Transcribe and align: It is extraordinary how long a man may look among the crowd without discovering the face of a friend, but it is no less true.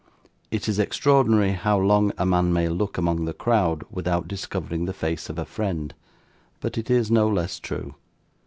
It 0.49 0.67
is 0.67 0.79
extraordinary 0.79 1.51
how 1.51 1.77
long 1.77 2.11
a 2.17 2.25
man 2.25 2.51
may 2.51 2.67
look 2.67 2.97
among 2.97 3.25
the 3.25 3.33
crowd 3.35 3.83
without 3.91 4.27
discovering 4.27 4.85
the 4.85 4.93
face 4.97 5.29
of 5.29 5.37
a 5.37 5.45
friend, 5.45 5.93
but 6.59 6.75
it 6.75 6.89
is 6.89 7.11
no 7.11 7.29
less 7.29 7.59
true. 7.59 7.93